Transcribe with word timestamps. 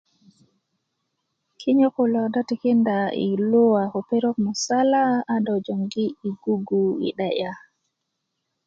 kinyö 1.59 1.87
kulo 1.95 2.21
do 2.33 2.41
tikinda 2.49 2.97
i 3.27 3.29
luwa 3.51 3.83
ko 3.93 3.99
perok 4.09 4.37
musala 4.45 5.01
a 5.33 5.35
do 5.45 5.55
i 6.29 6.31
gugu 6.41 6.83
i 7.07 7.09
'de'ya 7.15 7.51